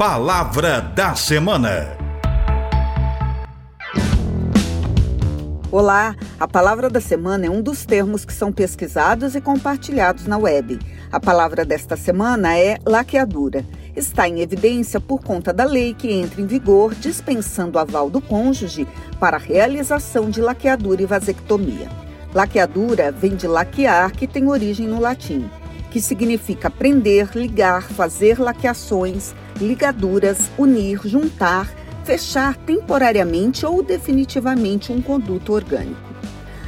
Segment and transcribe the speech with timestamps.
[0.00, 1.94] Palavra da Semana.
[5.70, 10.38] Olá, a palavra da semana é um dos termos que são pesquisados e compartilhados na
[10.38, 10.78] web.
[11.12, 13.62] A palavra desta semana é laqueadura.
[13.94, 18.88] Está em evidência por conta da lei que entra em vigor dispensando aval do cônjuge
[19.18, 21.90] para a realização de laqueadura e vasectomia.
[22.32, 25.46] Laqueadura vem de laquear, que tem origem no latim
[25.90, 31.70] que significa prender, ligar, fazer laqueações, ligaduras, unir, juntar,
[32.04, 36.10] fechar temporariamente ou definitivamente um conduto orgânico.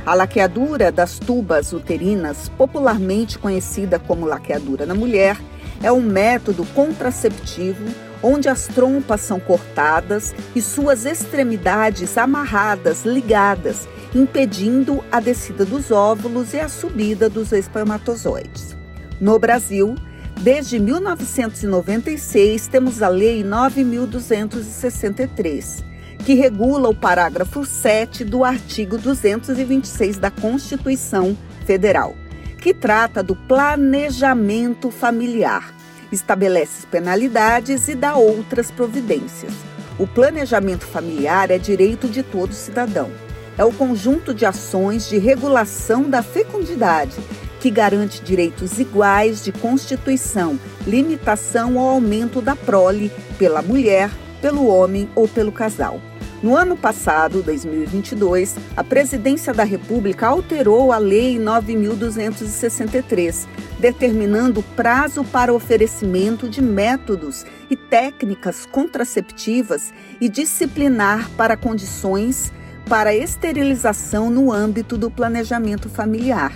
[0.05, 5.38] A laqueadura das tubas uterinas, popularmente conhecida como laqueadura na mulher,
[5.82, 7.84] é um método contraceptivo
[8.23, 16.54] onde as trompas são cortadas e suas extremidades amarradas, ligadas, impedindo a descida dos óvulos
[16.54, 18.77] e a subida dos espermatozoides.
[19.20, 19.96] No Brasil,
[20.42, 25.85] desde 1996, temos a Lei 9.263,
[26.18, 32.16] que regula o parágrafo 7 do artigo 226 da Constituição Federal,
[32.59, 35.73] que trata do planejamento familiar,
[36.10, 39.52] estabelece penalidades e dá outras providências.
[39.96, 43.13] O planejamento familiar é direito de todo cidadão.
[43.57, 47.16] É o conjunto de ações de regulação da fecundidade
[47.63, 54.10] que garante direitos iguais de constituição, limitação ao aumento da prole pela mulher,
[54.41, 56.01] pelo homem ou pelo casal.
[56.43, 63.46] No ano passado, 2022, a Presidência da República alterou a Lei 9263,
[63.79, 72.53] determinando prazo para oferecimento de métodos e técnicas contraceptivas e disciplinar para condições
[72.88, 76.53] para esterilização no âmbito do planejamento familiar.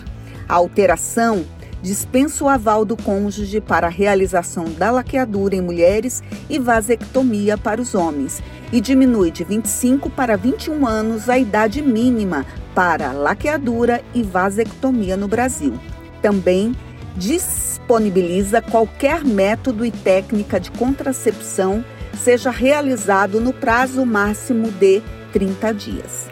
[0.48, 1.44] A alteração
[1.82, 7.80] dispensa o aval do cônjuge para a realização da laqueadura em mulheres e vasectomia para
[7.80, 14.22] os homens e diminui de 25 para 21 anos a idade mínima para laqueadura e
[14.22, 15.74] vasectomia no Brasil.
[16.20, 16.74] Também
[17.16, 21.84] disponibiliza qualquer método e técnica de contracepção
[22.16, 25.02] seja realizado no prazo máximo de
[25.32, 26.28] 30 dias.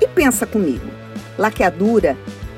[0.00, 0.86] E pensa comigo,
[1.38, 2.16] laqueadura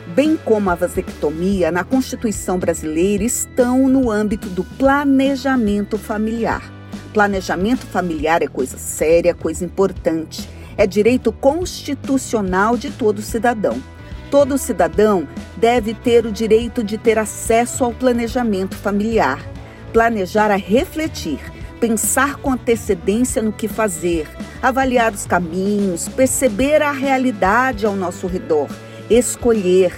[0.08, 6.72] bem como a vasectomia, na Constituição brasileira estão no âmbito do planejamento familiar.
[7.12, 10.48] Planejamento familiar é coisa séria, coisa importante.
[10.76, 13.82] É direito constitucional de todo cidadão.
[14.30, 15.26] Todo cidadão
[15.56, 19.44] deve ter o direito de ter acesso ao planejamento familiar.
[19.92, 21.41] Planejar é refletir,
[21.80, 24.28] pensar com antecedência no que fazer,
[24.62, 28.68] avaliar os caminhos, perceber a realidade ao nosso redor,
[29.10, 29.92] escolher,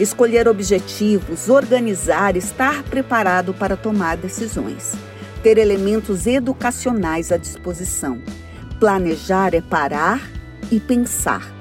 [0.00, 4.92] escolher objetivos, organizar, estar preparado para tomar decisões,
[5.42, 8.20] ter elementos educacionais à disposição.
[8.80, 10.20] Planejar é parar
[10.70, 11.54] e pensar.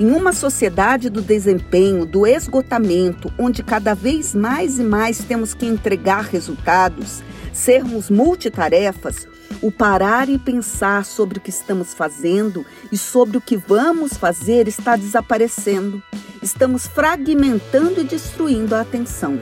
[0.00, 5.66] Em uma sociedade do desempenho, do esgotamento, onde cada vez mais e mais temos que
[5.66, 7.22] entregar resultados,
[7.52, 9.26] sermos multitarefas,
[9.62, 14.68] o parar e pensar sobre o que estamos fazendo e sobre o que vamos fazer
[14.68, 16.02] está desaparecendo
[16.46, 19.40] estamos fragmentando e destruindo a atenção.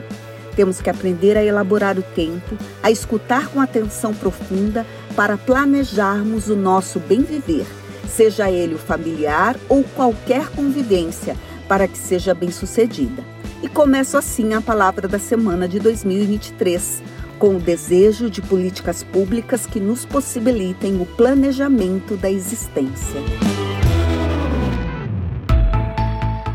[0.55, 4.85] Temos que aprender a elaborar o tempo, a escutar com atenção profunda
[5.15, 7.67] para planejarmos o nosso bem viver,
[8.09, 13.23] seja ele o familiar ou qualquer convivência, para que seja bem sucedida.
[13.61, 17.03] E começo assim a palavra da semana de 2023,
[17.37, 23.21] com o desejo de políticas públicas que nos possibilitem o planejamento da existência.